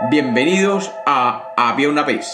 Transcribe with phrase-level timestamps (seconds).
[0.00, 2.32] Bienvenidos a Había una vez.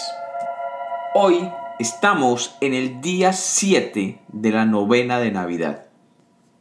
[1.15, 1.49] Hoy
[1.79, 5.87] estamos en el día 7 de la novena de Navidad.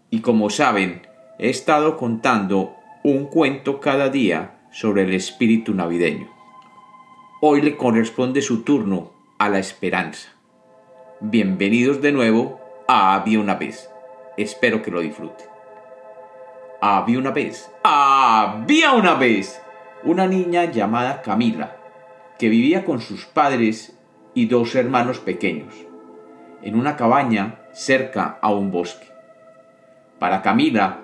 [0.09, 1.07] Y como saben,
[1.39, 6.27] he estado contando un cuento cada día sobre el espíritu navideño.
[7.43, 10.31] Hoy le corresponde su turno a la esperanza.
[11.21, 13.91] Bienvenidos de nuevo a Había una vez.
[14.39, 15.49] Espero que lo disfruten.
[16.81, 19.61] Había una vez, había una vez,
[20.05, 21.77] una niña llamada Camila,
[22.39, 23.99] que vivía con sus padres
[24.35, 25.75] y dos hermanos pequeños,
[26.63, 29.07] en una cabaña cerca a un bosque.
[30.19, 31.01] Para Camila,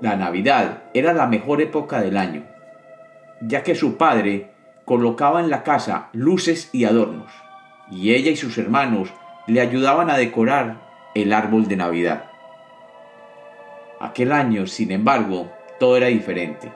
[0.00, 2.44] la Navidad era la mejor época del año,
[3.40, 4.52] ya que su padre
[4.84, 7.32] colocaba en la casa luces y adornos,
[7.90, 9.12] y ella y sus hermanos
[9.48, 10.76] le ayudaban a decorar
[11.14, 12.24] el árbol de Navidad.
[14.00, 16.70] Aquel año, sin embargo, todo era diferente.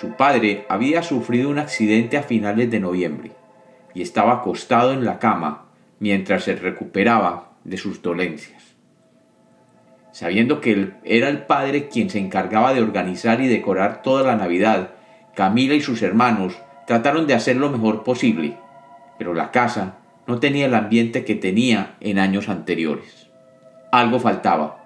[0.00, 3.32] Su padre había sufrido un accidente a finales de noviembre
[3.94, 5.66] y estaba acostado en la cama
[5.98, 8.74] mientras se recuperaba de sus dolencias.
[10.12, 14.36] Sabiendo que él era el padre quien se encargaba de organizar y decorar toda la
[14.36, 14.90] Navidad,
[15.34, 16.54] Camila y sus hermanos
[16.86, 18.58] trataron de hacer lo mejor posible,
[19.18, 23.28] pero la casa no tenía el ambiente que tenía en años anteriores.
[23.90, 24.82] Algo faltaba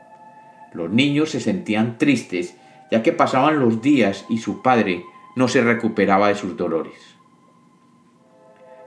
[0.76, 2.54] los niños se sentían tristes
[2.90, 7.16] ya que pasaban los días y su padre no se recuperaba de sus dolores.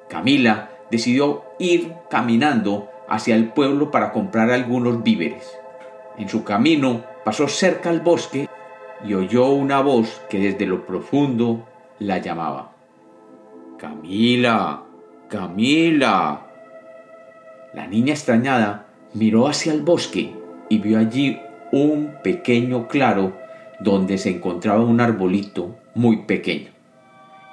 [0.09, 5.58] Camila decidió ir caminando hacia el pueblo para comprar algunos víveres.
[6.17, 8.50] En su camino pasó cerca al bosque
[9.06, 11.66] y oyó una voz que desde lo profundo
[12.00, 12.72] la llamaba.
[13.78, 14.84] Camila,
[15.30, 16.47] Camila.
[17.73, 20.36] La niña extrañada miró hacia el bosque
[20.69, 21.39] y vio allí
[21.72, 23.34] un pequeño claro
[23.80, 26.72] donde se encontraba un arbolito muy pequeño,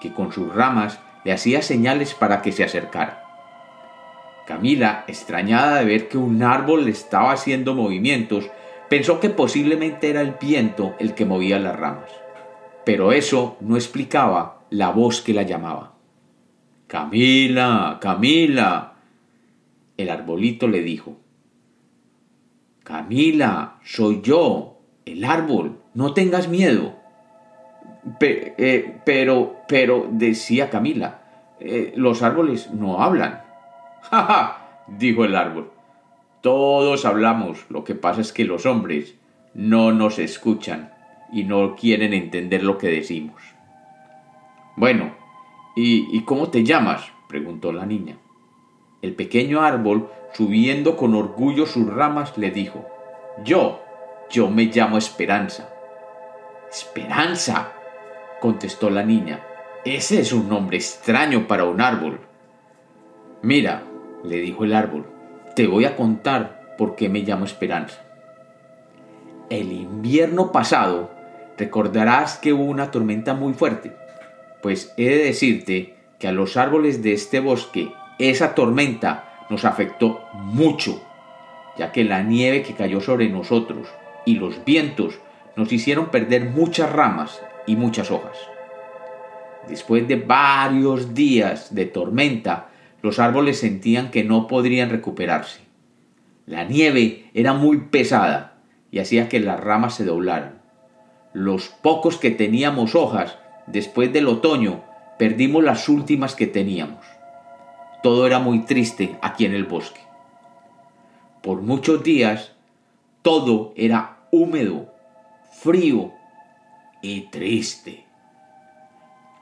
[0.01, 3.25] que con sus ramas le hacía señales para que se acercara.
[4.47, 8.49] Camila, extrañada de ver que un árbol le estaba haciendo movimientos,
[8.89, 12.11] pensó que posiblemente era el viento el que movía las ramas.
[12.85, 15.95] Pero eso no explicaba la voz que la llamaba.
[16.87, 18.95] Camila, Camila.
[19.97, 21.17] El arbolito le dijo,
[22.85, 26.95] Camila, soy yo, el árbol, no tengas miedo.
[28.21, 31.23] Eh, pero, pero, decía Camila,
[31.59, 33.43] eh, los árboles no hablan.
[34.03, 34.85] ¡Ja, ja!
[34.87, 35.73] dijo el árbol.
[36.43, 39.17] Todos hablamos, lo que pasa es que los hombres
[39.55, 40.93] no nos escuchan
[41.33, 43.43] y no quieren entender lo que decimos.
[44.77, 45.15] Bueno,
[45.75, 47.11] ¿y, ¿y cómo te llamas?
[47.27, 48.19] preguntó la niña.
[49.01, 52.85] El pequeño árbol, subiendo con orgullo sus ramas, le dijo,
[53.43, 53.81] Yo,
[54.31, 55.71] yo me llamo Esperanza.
[56.71, 57.73] Esperanza,
[58.41, 59.41] contestó la niña.
[59.85, 62.21] Ese es un nombre extraño para un árbol.
[63.43, 63.85] Mira,
[64.25, 65.07] le dijo el árbol,
[65.55, 68.03] te voy a contar por qué me llamo Esperanza.
[69.49, 71.11] El invierno pasado
[71.57, 73.93] recordarás que hubo una tormenta muy fuerte,
[74.61, 80.25] pues he de decirte que a los árboles de este bosque esa tormenta nos afectó
[80.35, 81.01] mucho,
[81.79, 83.89] ya que la nieve que cayó sobre nosotros
[84.25, 85.21] y los vientos
[85.57, 88.37] nos hicieron perder muchas ramas y muchas hojas.
[89.69, 92.69] Después de varios días de tormenta,
[93.03, 95.61] los árboles sentían que no podrían recuperarse.
[96.47, 98.59] La nieve era muy pesada
[98.91, 100.63] y hacía que las ramas se doblaran.
[101.33, 104.85] Los pocos que teníamos hojas, después del otoño,
[105.19, 107.05] perdimos las últimas que teníamos.
[108.03, 110.01] Todo era muy triste aquí en el bosque.
[111.43, 112.53] Por muchos días
[113.23, 114.95] todo era húmedo,
[115.61, 116.13] frío
[117.03, 118.05] y triste.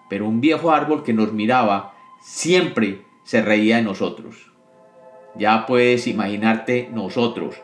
[0.09, 4.51] Pero un viejo árbol que nos miraba siempre se reía de nosotros.
[5.35, 7.57] Ya puedes imaginarte nosotros,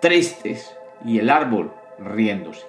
[0.00, 0.74] tristes,
[1.04, 2.66] y el árbol riéndose.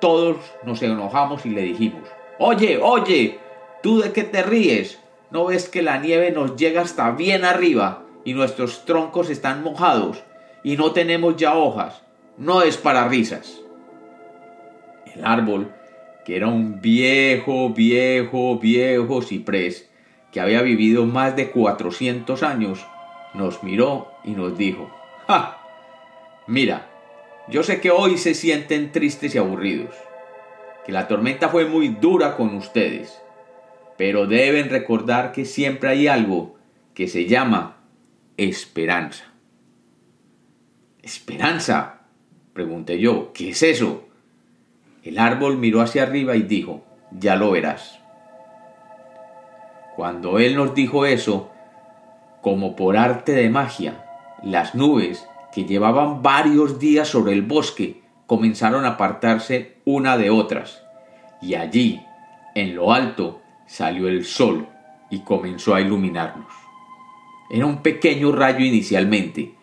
[0.00, 3.38] Todos nos enojamos y le dijimos, oye, oye,
[3.82, 5.00] ¿tú de qué te ríes?
[5.30, 10.22] ¿No ves que la nieve nos llega hasta bien arriba y nuestros troncos están mojados
[10.62, 12.02] y no tenemos ya hojas?
[12.38, 13.63] No es para risas.
[15.14, 15.72] El árbol,
[16.24, 19.88] que era un viejo, viejo, viejo ciprés,
[20.32, 22.84] que había vivido más de 400 años,
[23.34, 24.90] nos miró y nos dijo,
[25.26, 25.58] ¡Ja!
[26.46, 26.90] Mira,
[27.48, 29.94] yo sé que hoy se sienten tristes y aburridos,
[30.84, 33.20] que la tormenta fue muy dura con ustedes,
[33.96, 36.56] pero deben recordar que siempre hay algo
[36.94, 37.76] que se llama
[38.36, 39.24] esperanza.
[41.02, 42.00] ¿Esperanza?
[42.54, 44.08] Pregunté yo, ¿qué es eso?
[45.04, 48.00] El árbol miró hacia arriba y dijo, ya lo verás.
[49.96, 51.50] Cuando él nos dijo eso,
[52.40, 54.02] como por arte de magia,
[54.42, 60.82] las nubes que llevaban varios días sobre el bosque comenzaron a apartarse una de otras,
[61.42, 62.02] y allí,
[62.54, 64.66] en lo alto, salió el sol
[65.10, 66.52] y comenzó a iluminarnos.
[67.50, 69.54] Era un pequeño rayo inicialmente,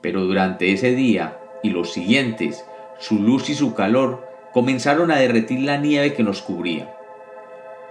[0.00, 2.64] pero durante ese día y los siguientes,
[3.00, 6.88] su luz y su calor comenzaron a derretir la nieve que nos cubría.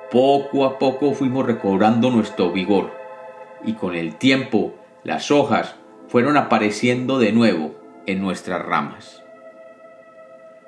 [0.09, 2.93] Poco a poco fuimos recobrando nuestro vigor,
[3.65, 4.73] y con el tiempo
[5.03, 5.75] las hojas
[6.07, 7.75] fueron apareciendo de nuevo
[8.05, 9.21] en nuestras ramas.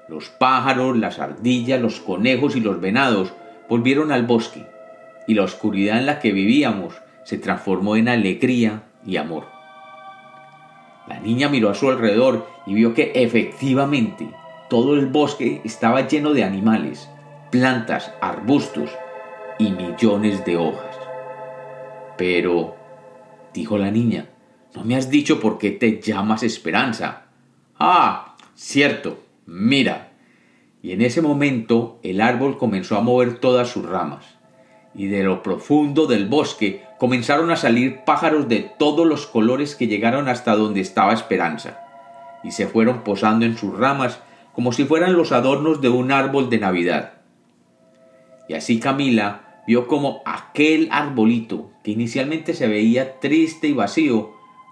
[0.09, 3.33] Los pájaros, las ardillas, los conejos y los venados
[3.69, 4.67] volvieron al bosque,
[5.27, 9.45] y la oscuridad en la que vivíamos se transformó en alegría y amor.
[11.07, 14.29] La niña miró a su alrededor y vio que efectivamente
[14.69, 17.09] todo el bosque estaba lleno de animales,
[17.51, 18.89] plantas, arbustos
[19.59, 20.97] y millones de hojas.
[22.17, 22.75] Pero,
[23.53, 24.29] dijo la niña,
[24.75, 27.23] no me has dicho por qué te llamas Esperanza.
[27.77, 30.11] Ah, cierto, mira.
[30.81, 34.35] Y en ese momento el árbol comenzó a mover todas sus ramas
[34.97, 39.87] y de lo profundo del bosque comenzaron a salir pájaros de todos los colores que
[39.87, 41.81] llegaron hasta donde estaba Esperanza,
[42.43, 44.21] y se fueron posando en sus ramas
[44.55, 47.13] como si fueran los adornos de un árbol de Navidad.
[48.47, 54.31] Y así Camila vio como aquel arbolito, que inicialmente se veía triste y vacío,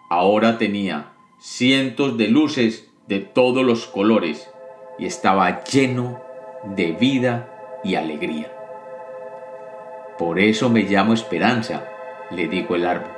[0.10, 4.50] ahora tenía cientos de luces de todos los colores
[4.98, 6.22] y estaba lleno
[6.64, 8.52] de vida y alegría.
[10.18, 11.84] Por eso me llamo Esperanza,
[12.32, 13.12] le dijo el árbol,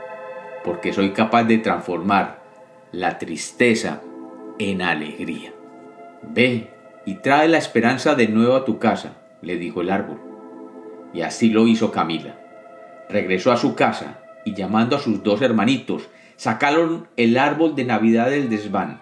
[0.64, 2.42] porque soy capaz de transformar
[2.92, 4.02] la tristeza
[4.58, 5.54] en alegría.
[6.34, 6.70] Ve
[7.06, 10.20] y trae la esperanza de nuevo a tu casa, le dijo el árbol.
[11.14, 12.40] Y así lo hizo Camila.
[13.10, 18.30] Regresó a su casa y llamando a sus dos hermanitos, sacaron el árbol de Navidad
[18.30, 19.02] del desván,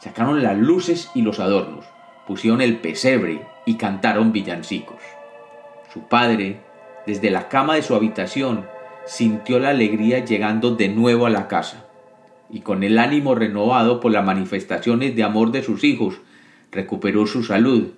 [0.00, 1.84] sacaron las luces y los adornos,
[2.26, 5.00] pusieron el pesebre y cantaron villancicos.
[5.92, 6.60] Su padre
[7.06, 8.66] desde la cama de su habitación,
[9.06, 11.86] sintió la alegría llegando de nuevo a la casa,
[12.50, 16.20] y con el ánimo renovado por las manifestaciones de amor de sus hijos,
[16.72, 17.92] recuperó su salud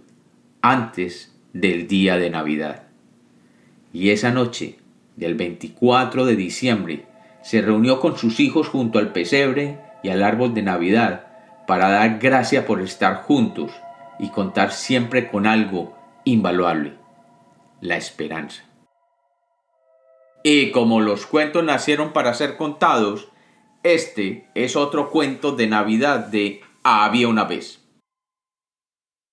[0.61, 2.85] antes del día de Navidad.
[3.93, 4.79] Y esa noche,
[5.17, 7.07] del 24 de diciembre,
[7.43, 11.27] se reunió con sus hijos junto al pesebre y al árbol de Navidad
[11.67, 13.73] para dar gracia por estar juntos
[14.19, 16.95] y contar siempre con algo invaluable,
[17.81, 18.65] la esperanza.
[20.45, 23.29] Y como los cuentos nacieron para ser contados,
[23.83, 27.82] este es otro cuento de Navidad de Había una vez.